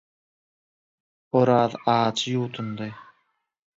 Oraz 1.41 1.71
ajy 1.97 2.25
ýuwdundy. 2.31 2.89